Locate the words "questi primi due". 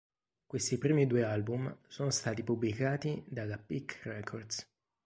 0.47-1.23